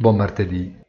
[0.00, 0.80] buon martedì.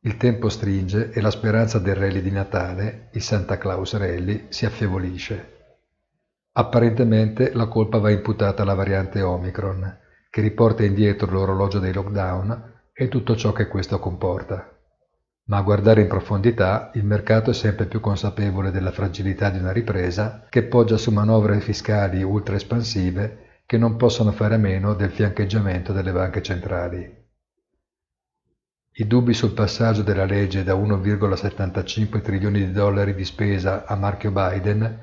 [0.00, 4.66] Il tempo stringe e la speranza del rally di Natale, il Santa Claus Rally, si
[4.66, 5.76] affievolisce.
[6.52, 13.08] Apparentemente la colpa va imputata alla variante Omicron, che riporta indietro l'orologio dei lockdown e
[13.08, 14.70] tutto ciò che questo comporta.
[15.44, 19.72] Ma a guardare in profondità, il mercato è sempre più consapevole della fragilità di una
[19.72, 25.10] ripresa che poggia su manovre fiscali ultra espansive che non possono fare a meno del
[25.10, 27.20] fiancheggiamento delle banche centrali.
[28.94, 34.30] I dubbi sul passaggio della legge da 1,75 trilioni di dollari di spesa a marchio
[34.30, 35.00] Biden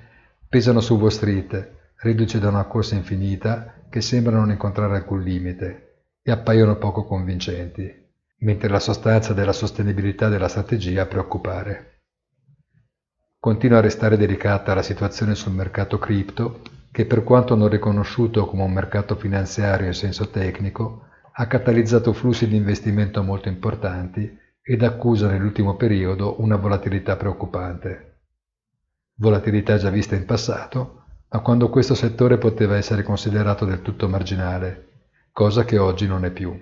[0.47, 1.71] pesano su Wall Street,
[2.01, 7.91] riduce da una corsa infinita che sembra non incontrare alcun limite e appaiono poco convincenti,
[8.41, 12.01] mentre la sostanza della sostenibilità della strategia preoccupare.
[13.39, 18.61] Continua a restare delicata la situazione sul mercato cripto, che per quanto non riconosciuto come
[18.61, 21.08] un mercato finanziario in senso tecnico,
[21.41, 28.17] ha catalizzato flussi di investimento molto importanti ed accusa nell'ultimo periodo una volatilità preoccupante.
[29.15, 34.87] Volatilità già vista in passato, ma quando questo settore poteva essere considerato del tutto marginale,
[35.31, 36.53] cosa che oggi non è più.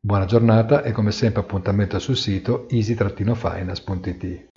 [0.00, 4.51] Buona giornata e come sempre appuntamento sul sito easy-finance.it.